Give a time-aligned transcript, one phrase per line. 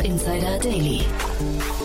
[0.00, 1.00] Startup Insider Daily.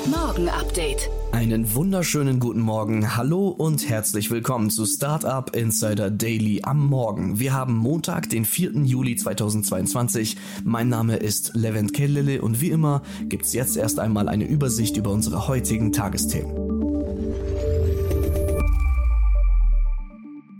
[0.10, 1.10] Morgen Update.
[1.34, 3.18] Einen wunderschönen guten Morgen.
[3.18, 7.40] Hallo und herzlich willkommen zu Startup Insider Daily am Morgen.
[7.40, 8.84] Wir haben Montag, den 4.
[8.86, 10.38] Juli 2022.
[10.64, 15.12] Mein Name ist Levent Kellele und wie immer gibt's jetzt erst einmal eine Übersicht über
[15.12, 16.56] unsere heutigen Tagesthemen.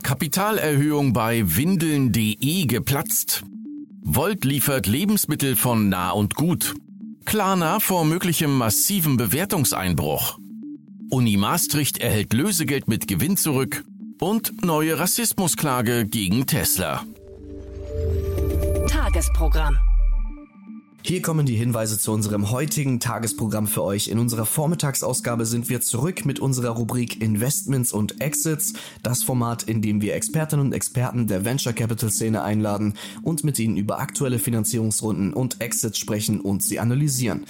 [0.02, 3.44] Kapitalerhöhung bei Windeln.de geplatzt.
[4.02, 6.74] Volt liefert Lebensmittel von nah und gut.
[7.26, 10.38] Klarna vor möglichem massiven Bewertungseinbruch.
[11.10, 13.84] Uni Maastricht erhält Lösegeld mit Gewinn zurück
[14.20, 17.04] und neue Rassismusklage gegen Tesla.
[18.88, 19.76] Tagesprogramm.
[21.08, 24.08] Hier kommen die Hinweise zu unserem heutigen Tagesprogramm für euch.
[24.08, 28.72] In unserer Vormittagsausgabe sind wir zurück mit unserer Rubrik Investments und Exits,
[29.04, 33.60] das Format, in dem wir Expertinnen und Experten der Venture Capital Szene einladen und mit
[33.60, 37.44] ihnen über aktuelle Finanzierungsrunden und Exits sprechen und sie analysieren.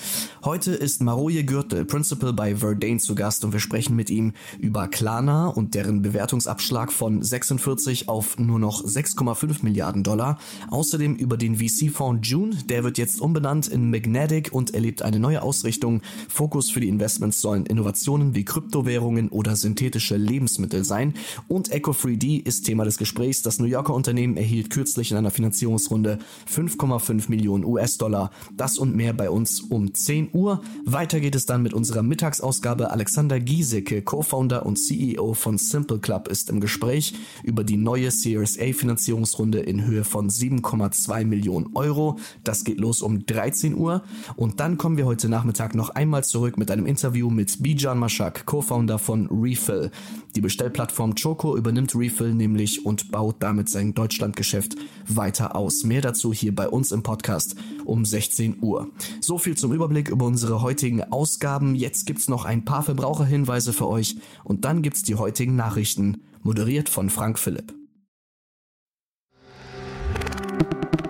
[0.45, 4.87] Heute ist Maroje Gürtel, Principal bei Verdane zu Gast und wir sprechen mit ihm über
[4.87, 10.39] Klarna und deren Bewertungsabschlag von 46 auf nur noch 6,5 Milliarden Dollar.
[10.69, 15.41] Außerdem über den VC-Fonds June, der wird jetzt umbenannt in Magnetic und erlebt eine neue
[15.41, 16.03] Ausrichtung.
[16.29, 21.15] Fokus für die Investments sollen Innovationen wie Kryptowährungen oder synthetische Lebensmittel sein.
[21.47, 23.43] Und Eco3D ist Thema des Gesprächs.
[23.43, 26.19] Das New Yorker Unternehmen erhielt kürzlich in einer Finanzierungsrunde
[26.53, 28.33] 5,5 Millionen US-Dollar.
[28.57, 30.61] Das und mehr bei uns um 10 Uhr.
[30.85, 32.91] Weiter geht es dann mit unserer Mittagsausgabe.
[32.91, 38.59] Alexander Giesecke, Co-Founder und CEO von Simple Club, ist im Gespräch über die neue Series
[38.59, 42.19] A Finanzierungsrunde in Höhe von 7,2 Millionen Euro.
[42.43, 44.03] Das geht los um 13 Uhr.
[44.37, 48.47] Und dann kommen wir heute Nachmittag noch einmal zurück mit einem Interview mit Bijan Mashak,
[48.47, 49.91] Co-Founder von Refill.
[50.35, 54.77] Die Bestellplattform Choco übernimmt Refill nämlich und baut damit sein Deutschlandgeschäft
[55.07, 55.85] weiter aus.
[55.85, 58.89] Mehr dazu hier bei uns im Podcast um 16 Uhr.
[59.21, 61.75] So viel zum Überblick über unsere heutigen Ausgaben.
[61.75, 66.89] Jetzt gibt's noch ein paar Verbraucherhinweise für euch und dann gibt's die heutigen Nachrichten, moderiert
[66.89, 67.75] von Frank Philipp.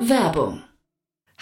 [0.00, 0.62] Werbung.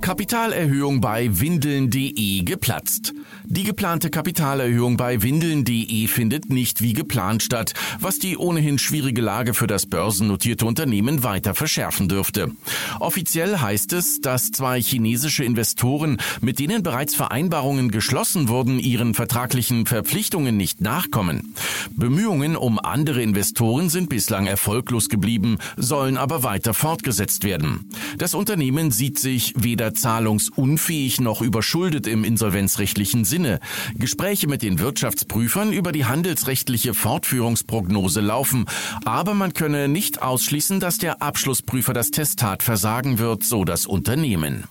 [0.00, 3.12] Kapitalerhöhung bei Windeln.de geplatzt.
[3.44, 9.54] Die geplante Kapitalerhöhung bei Windeln.de findet nicht wie geplant statt, was die ohnehin schwierige Lage
[9.54, 12.52] für das börsennotierte Unternehmen weiter verschärfen dürfte.
[13.00, 19.86] Offiziell heißt es, dass zwei chinesische Investoren, mit denen bereits Vereinbarungen geschlossen wurden, ihren vertraglichen
[19.86, 21.54] Verpflichtungen nicht nachkommen.
[21.90, 27.88] Bemühungen um andere Investoren sind bislang erfolglos geblieben, sollen aber weiter fortgesetzt werden.
[28.18, 33.60] Das Unternehmen sieht sich weder zahlungsunfähig noch überschuldet im insolvenzrechtlichen Sinne.
[33.94, 38.66] Gespräche mit den Wirtschaftsprüfern über die handelsrechtliche Fortführungsprognose laufen,
[39.04, 44.64] aber man könne nicht ausschließen, dass der Abschlussprüfer das Testat versagen wird, so das Unternehmen.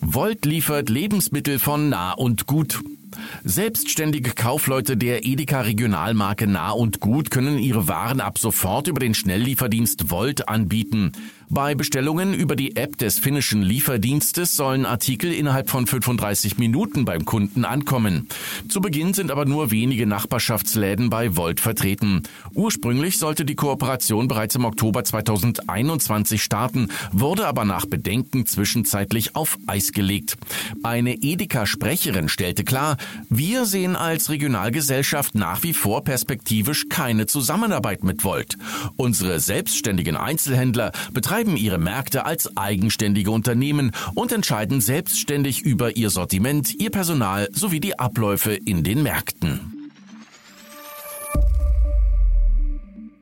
[0.00, 2.80] Volt liefert Lebensmittel von nah und gut.
[3.44, 9.14] Selbstständige Kaufleute der Edeka Regionalmarke Nah und Gut können ihre Waren ab sofort über den
[9.14, 11.12] Schnelllieferdienst Volt anbieten.
[11.50, 17.24] Bei Bestellungen über die App des finnischen Lieferdienstes sollen Artikel innerhalb von 35 Minuten beim
[17.24, 18.28] Kunden ankommen.
[18.68, 22.24] Zu Beginn sind aber nur wenige Nachbarschaftsläden bei Volt vertreten.
[22.52, 29.56] Ursprünglich sollte die Kooperation bereits im Oktober 2021 starten, wurde aber nach Bedenken zwischenzeitlich auf
[29.66, 30.36] Eis gelegt.
[30.82, 38.24] Eine Edeka-Sprecherin stellte klar, Wir sehen als Regionalgesellschaft nach wie vor perspektivisch keine Zusammenarbeit mit
[38.24, 38.56] Volt.
[38.96, 46.74] Unsere selbstständigen Einzelhändler betreiben ihre Märkte als eigenständige Unternehmen und entscheiden selbstständig über ihr Sortiment,
[46.80, 49.78] ihr Personal sowie die Abläufe in den Märkten.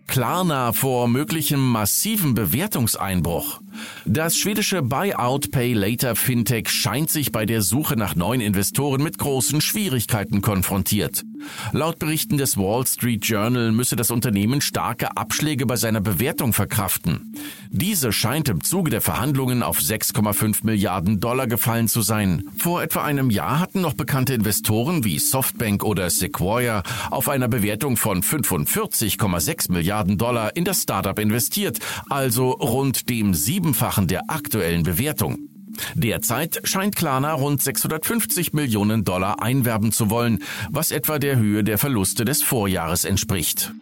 [0.06, 3.60] Klarna vor möglichem massiven Bewertungseinbruch.
[4.04, 9.18] Das schwedische Buyout Pay Later Fintech scheint sich bei der Suche nach neuen Investoren mit
[9.18, 11.24] großen Schwierigkeiten konfrontiert.
[11.72, 17.34] Laut Berichten des Wall Street Journal müsse das Unternehmen starke Abschläge bei seiner Bewertung verkraften.
[17.70, 22.44] Diese scheint im Zuge der Verhandlungen auf 6,5 Milliarden Dollar gefallen zu sein.
[22.56, 27.96] Vor etwa einem Jahr hatten noch bekannte Investoren wie Softbank oder Sequoia auf einer Bewertung
[27.96, 31.78] von 45,6 Milliarden Dollar in das Startup investiert,
[32.08, 33.34] also rund dem
[33.76, 35.50] Siebenfachen der aktuellen Bewertung.
[35.94, 41.76] Derzeit scheint Klarna rund 650 Millionen Dollar einwerben zu wollen, was etwa der Höhe der
[41.76, 43.75] Verluste des Vorjahres entspricht.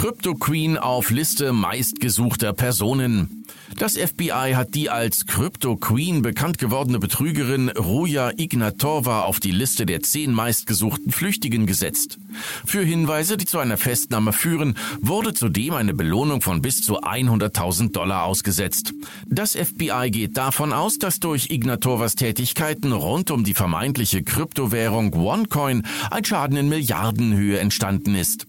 [0.00, 3.44] Crypto Queen auf Liste meistgesuchter Personen.
[3.76, 9.84] Das FBI hat die als Crypto Queen bekannt gewordene Betrügerin Ruja Ignatova auf die Liste
[9.84, 12.18] der zehn meistgesuchten Flüchtigen gesetzt.
[12.64, 17.92] Für Hinweise, die zu einer Festnahme führen, wurde zudem eine Belohnung von bis zu 100.000
[17.92, 18.94] Dollar ausgesetzt.
[19.26, 25.86] Das FBI geht davon aus, dass durch Ignatovas Tätigkeiten rund um die vermeintliche Kryptowährung OneCoin
[26.10, 28.46] ein Schaden in Milliardenhöhe entstanden ist.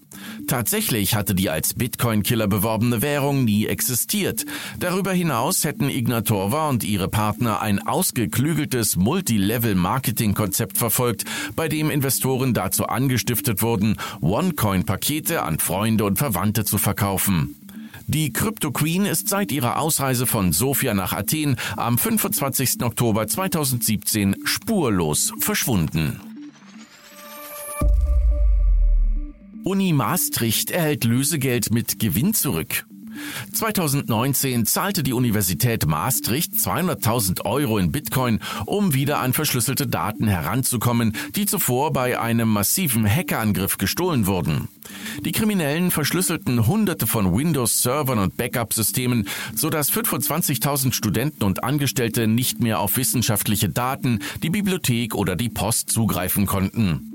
[0.48, 4.46] Tatsächlich hatte die als Bitcoin-Killer beworbene Währung nie existiert.
[4.80, 11.26] Darüber hinaus hätten Ignatova und ihre Partner ein ausgeklügeltes Multilevel-Marketing-Konzept verfolgt,
[11.56, 17.56] bei dem Investoren dazu angestiftet wurden, OneCoin-Pakete an Freunde und Verwandte zu verkaufen.
[18.08, 22.84] Die Crypto Queen ist seit ihrer Ausreise von Sofia nach Athen am 25.
[22.84, 26.31] Oktober 2017 spurlos verschwunden.
[29.64, 32.86] Uni Maastricht erhält Lösegeld mit Gewinn zurück.
[33.54, 41.16] 2019 zahlte die Universität Maastricht 200.000 Euro in Bitcoin, um wieder an verschlüsselte Daten heranzukommen,
[41.36, 44.68] die zuvor bei einem massiven Hackerangriff gestohlen wurden.
[45.24, 52.80] Die Kriminellen verschlüsselten hunderte von Windows-Servern und Backup-Systemen, sodass 25.000 Studenten und Angestellte nicht mehr
[52.80, 57.12] auf wissenschaftliche Daten, die Bibliothek oder die Post zugreifen konnten.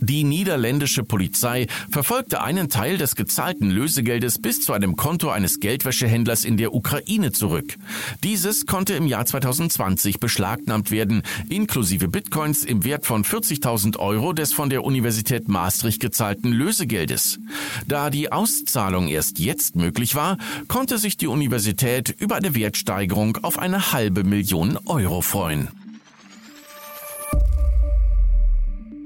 [0.00, 6.44] Die niederländische Polizei verfolgte einen Teil des gezahlten Lösegeldes bis zu einem Konto eines Geldwäschehändlers
[6.44, 7.76] in der Ukraine zurück.
[8.24, 14.54] Dieses konnte im Jahr 2020 beschlagnahmt werden, inklusive Bitcoins im Wert von 40.000 Euro des
[14.54, 17.38] von der Universität Maastricht gezahlten Lösegeldes.
[17.86, 20.38] Da die Auszahlung erst jetzt möglich war,
[20.68, 25.68] konnte sich die Universität über eine Wertsteigerung auf eine halbe Million Euro freuen.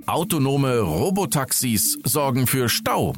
[0.07, 3.15] Autonome Robotaxis sorgen für Stau.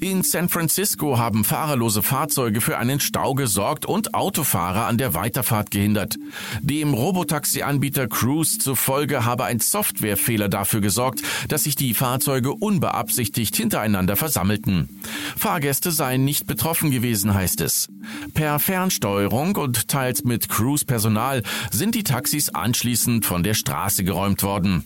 [0.00, 5.70] In San Francisco haben fahrerlose Fahrzeuge für einen Stau gesorgt und Autofahrer an der Weiterfahrt
[5.70, 6.16] gehindert.
[6.60, 14.16] Dem Robotaxi-Anbieter Cruise zufolge habe ein Softwarefehler dafür gesorgt, dass sich die Fahrzeuge unbeabsichtigt hintereinander
[14.16, 15.00] versammelten.
[15.36, 17.88] Fahrgäste seien nicht betroffen gewesen, heißt es.
[18.34, 24.84] Per Fernsteuerung und teils mit Cruise-Personal sind die Taxis anschließend von der Straße geräumt worden.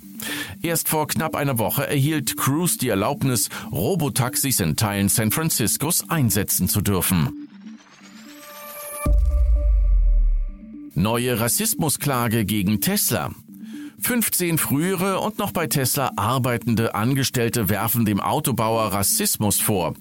[0.62, 6.68] Erst vor knapp einer Woche erhielt Cruise die Erlaubnis, Robotaxis in Teilen San Franciscos einsetzen
[6.68, 7.48] zu dürfen.
[10.94, 13.30] Neue Rassismusklage gegen Tesla.
[14.00, 19.94] 15 frühere und noch bei Tesla arbeitende Angestellte werfen dem Autobauer Rassismus vor.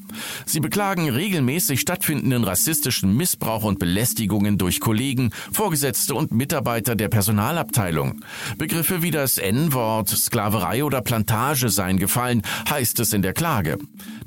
[0.46, 8.22] Sie beklagen regelmäßig stattfindenden rassistischen Missbrauch und Belästigungen durch Kollegen, Vorgesetzte und Mitarbeiter der Personalabteilung.
[8.58, 13.77] Begriffe wie das N-Wort, Sklaverei oder Plantage seien gefallen, heißt es in der Klage.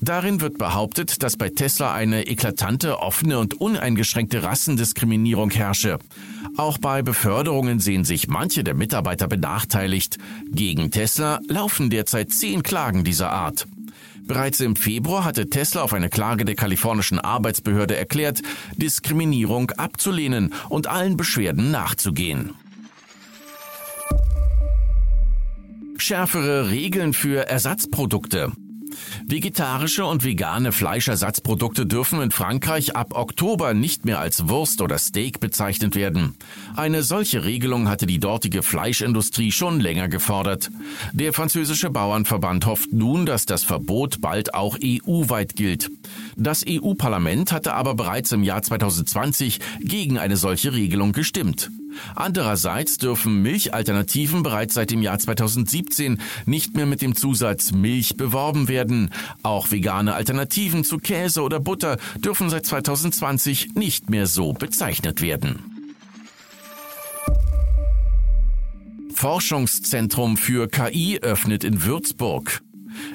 [0.03, 5.99] Darin wird behauptet, dass bei Tesla eine eklatante, offene und uneingeschränkte Rassendiskriminierung herrsche.
[6.57, 10.17] Auch bei Beförderungen sehen sich manche der Mitarbeiter benachteiligt.
[10.51, 13.67] Gegen Tesla laufen derzeit zehn Klagen dieser Art.
[14.23, 18.43] Bereits im Februar hatte Tesla auf eine Klage der kalifornischen Arbeitsbehörde erklärt,
[18.77, 22.55] Diskriminierung abzulehnen und allen Beschwerden nachzugehen.
[25.99, 28.53] Schärfere Regeln für Ersatzprodukte.
[29.27, 35.41] Vegetarische und vegane Fleischersatzprodukte dürfen in Frankreich ab Oktober nicht mehr als Wurst oder Steak
[35.41, 36.37] bezeichnet werden.
[36.77, 40.71] Eine solche Regelung hatte die dortige Fleischindustrie schon länger gefordert.
[41.13, 45.91] Der französische Bauernverband hofft nun, dass das Verbot bald auch EU-weit gilt.
[46.37, 51.71] Das EU-Parlament hatte aber bereits im Jahr 2020 gegen eine solche Regelung gestimmt.
[52.15, 58.69] Andererseits dürfen Milchalternativen bereits seit dem Jahr 2017 nicht mehr mit dem Zusatz Milch beworben
[58.69, 59.11] werden.
[59.43, 65.81] Auch vegane Alternativen zu Käse oder Butter dürfen seit 2020 nicht mehr so bezeichnet werden.
[69.15, 72.63] Forschungszentrum für KI öffnet in Würzburg.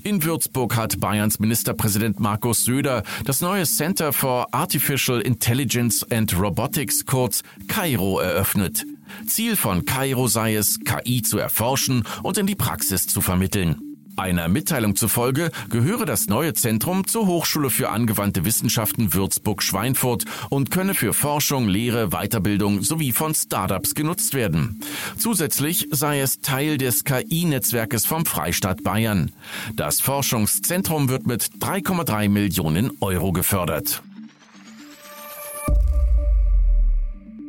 [0.03, 7.05] In Würzburg hat Bayerns Ministerpräsident Markus Söder das neue Center for Artificial Intelligence and Robotics
[7.05, 8.85] kurz CAIRO eröffnet.
[9.27, 13.84] Ziel von CAIRO sei es, KI zu erforschen und in die Praxis zu vermitteln.
[14.17, 20.93] Einer Mitteilung zufolge gehöre das neue Zentrum zur Hochschule für angewandte Wissenschaften Würzburg-Schweinfurt und könne
[20.93, 24.79] für Forschung, Lehre, Weiterbildung sowie von Startups genutzt werden.
[25.17, 29.31] Zusätzlich sei es Teil des KI-Netzwerkes vom Freistaat Bayern.
[29.75, 34.01] Das Forschungszentrum wird mit 3,3 Millionen Euro gefördert.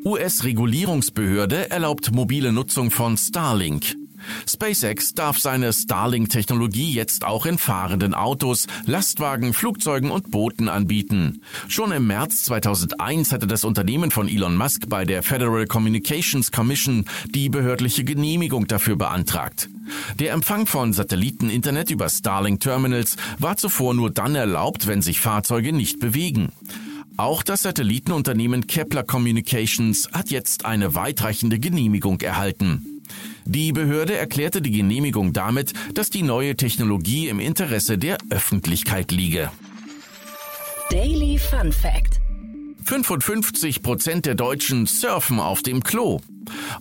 [0.05, 3.97] US-Regulierungsbehörde erlaubt mobile Nutzung von Starlink.
[4.49, 11.43] SpaceX darf seine Starlink-Technologie jetzt auch in fahrenden Autos, Lastwagen, Flugzeugen und Booten anbieten.
[11.69, 17.05] Schon im März 2001 hatte das Unternehmen von Elon Musk bei der Federal Communications Commission
[17.27, 19.69] die behördliche Genehmigung dafür beantragt.
[20.19, 26.01] Der Empfang von Satelliteninternet über Starlink-Terminals war zuvor nur dann erlaubt, wenn sich Fahrzeuge nicht
[26.01, 26.51] bewegen.
[27.19, 32.96] Auch das Satellitenunternehmen Kepler Communications hat jetzt eine weitreichende Genehmigung erhalten.
[33.47, 39.53] Die Behörde erklärte die Genehmigung damit, dass die neue Technologie im Interesse der Öffentlichkeit liege.
[40.91, 42.21] Daily Fun Fact
[42.85, 46.21] 55 Prozent der Deutschen surfen auf dem Klo.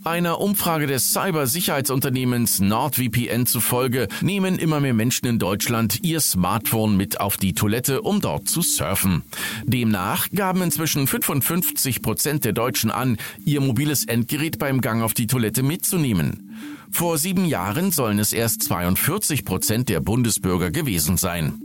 [0.04, 7.20] Einer Umfrage des Cybersicherheitsunternehmens NordVPN zufolge nehmen immer mehr Menschen in Deutschland ihr Smartphone mit
[7.20, 9.24] auf die Toilette, um dort zu surfen.
[9.64, 15.28] Demnach gaben inzwischen 55 Prozent der Deutschen an, ihr mobiles Endgerät beim Gang auf die
[15.28, 16.56] Toilette mitzunehmen.
[16.92, 21.62] Vor sieben Jahren sollen es erst 42 Prozent der Bundesbürger gewesen sein.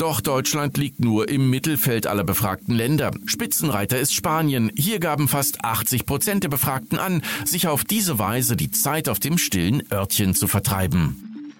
[0.00, 3.10] Doch Deutschland liegt nur im Mittelfeld aller befragten Länder.
[3.26, 4.72] Spitzenreiter ist Spanien.
[4.74, 9.18] Hier gaben fast 80 Prozent der Befragten an, sich auf diese Weise die Zeit auf
[9.18, 11.52] dem stillen Örtchen zu vertreiben.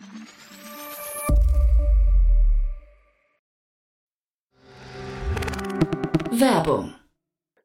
[6.32, 6.94] Werbung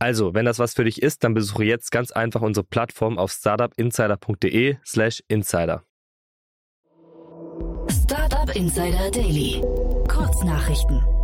[0.00, 3.32] Also, wenn das was für dich ist, dann besuche jetzt ganz einfach unsere Plattform auf
[3.32, 5.82] startupinsider.de slash insider.
[7.90, 9.60] Startup Insider Daily.
[10.08, 11.17] Kurznachrichten.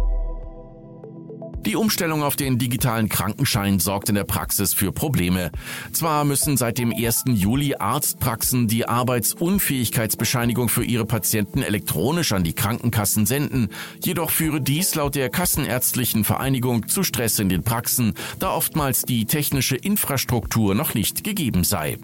[1.66, 5.50] Die Umstellung auf den digitalen Krankenschein sorgt in der Praxis für Probleme.
[5.92, 7.24] Zwar müssen seit dem 1.
[7.28, 13.70] Juli Arztpraxen die Arbeitsunfähigkeitsbescheinigung für ihre Patienten elektronisch an die Krankenkassen senden,
[14.04, 19.24] jedoch führe dies laut der Kassenärztlichen Vereinigung zu Stress in den Praxen, da oftmals die
[19.24, 21.96] technische Infrastruktur noch nicht gegeben sei.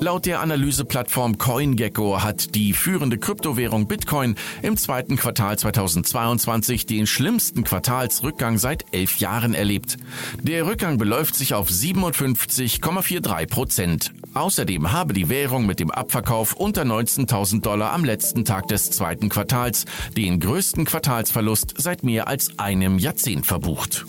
[0.00, 7.62] Laut der Analyseplattform CoinGecko hat die führende Kryptowährung Bitcoin im zweiten Quartal 2022 den schlimmsten
[7.64, 9.96] Quartalsrückgang seit elf Jahren erlebt.
[10.42, 14.12] Der Rückgang beläuft sich auf 57,43 Prozent.
[14.34, 19.28] Außerdem habe die Währung mit dem Abverkauf unter 19.000 Dollar am letzten Tag des zweiten
[19.28, 19.84] Quartals
[20.16, 24.04] den größten Quartalsverlust seit mehr als einem Jahrzehnt verbucht.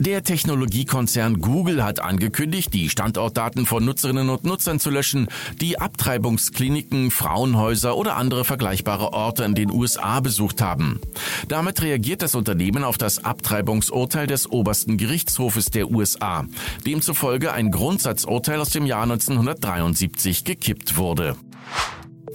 [0.00, 5.26] Der Technologiekonzern Google hat angekündigt, die Standortdaten von Nutzerinnen und Nutzern zu löschen,
[5.60, 11.00] die Abtreibungskliniken, Frauenhäuser oder andere vergleichbare Orte in den USA besucht haben.
[11.48, 16.44] Damit reagiert das Unternehmen auf das Abtreibungsurteil des obersten Gerichtshofes der USA,
[16.86, 21.34] demzufolge ein Grundsatzurteil aus dem Jahr 1973 gekippt wurde.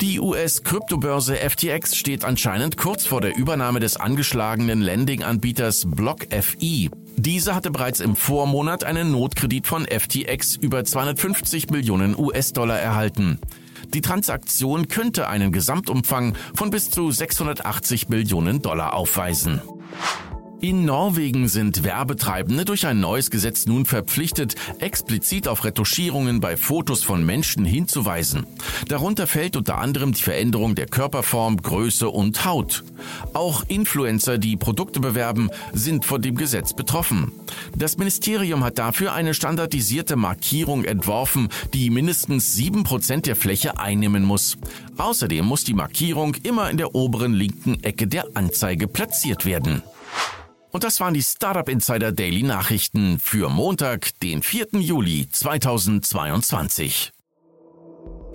[0.02, 6.90] Die US-Kryptobörse FTX steht anscheinend kurz vor der Übernahme des angeschlagenen Lending-Anbieters BlockFi.
[7.18, 13.40] Diese hatte bereits im Vormonat einen Notkredit von FTX über 250 Millionen US-Dollar erhalten.
[13.94, 19.62] Die Transaktion könnte einen Gesamtumfang von bis zu 680 Millionen Dollar aufweisen.
[20.64, 27.04] In Norwegen sind Werbetreibende durch ein neues Gesetz nun verpflichtet, explizit auf Retuschierungen bei Fotos
[27.04, 28.48] von Menschen hinzuweisen.
[28.88, 32.86] Darunter fällt unter anderem die Veränderung der Körperform, Größe und Haut.
[33.34, 37.34] Auch Influencer, die Produkte bewerben, sind von dem Gesetz betroffen.
[37.76, 44.24] Das Ministerium hat dafür eine standardisierte Markierung entworfen, die mindestens sieben Prozent der Fläche einnehmen
[44.24, 44.58] muss.
[44.96, 49.84] Außerdem muss die Markierung immer in der oberen linken Ecke der Anzeige platziert werden.
[50.74, 54.70] Und das waren die Startup Insider Daily Nachrichten für Montag, den 4.
[54.80, 57.12] Juli 2022.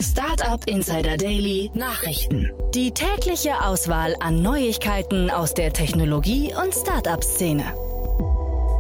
[0.01, 2.53] Startup Insider Daily Nachrichten.
[2.73, 7.75] Die tägliche Auswahl an Neuigkeiten aus der Technologie- und Startup-Szene.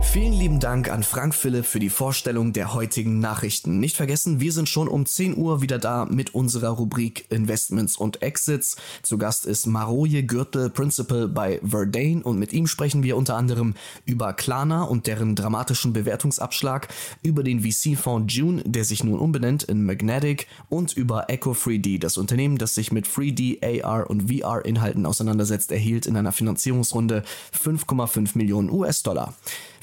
[0.00, 3.78] Vielen lieben Dank an Frank Philipp für die Vorstellung der heutigen Nachrichten.
[3.78, 8.22] Nicht vergessen, wir sind schon um 10 Uhr wieder da mit unserer Rubrik Investments und
[8.22, 8.76] Exits.
[9.02, 13.74] Zu Gast ist Maroje Gürtel, Principal bei Verdane und mit ihm sprechen wir unter anderem
[14.06, 16.88] über Klarna und deren dramatischen Bewertungsabschlag,
[17.22, 22.16] über den VC-Fonds June, der sich nun umbenennt in Magnetic und über Echo 3D, das
[22.16, 28.70] Unternehmen, das sich mit 3D, AR und VR-Inhalten auseinandersetzt, erhielt in einer Finanzierungsrunde 5,5 Millionen
[28.70, 29.34] US-Dollar.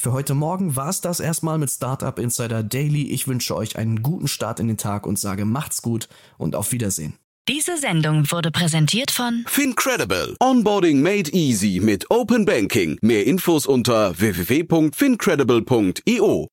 [0.06, 3.10] Für heute Morgen war es das erstmal mit Startup Insider Daily.
[3.10, 6.08] Ich wünsche euch einen guten Start in den Tag und sage macht's gut
[6.38, 7.18] und auf Wiedersehen.
[7.48, 10.36] Diese Sendung wurde präsentiert von Fincredible.
[10.40, 13.00] Onboarding made easy mit Open Banking.
[13.02, 16.50] Mehr Infos unter www.fincredible.io.